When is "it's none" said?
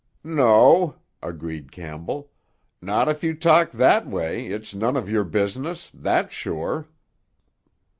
4.47-4.97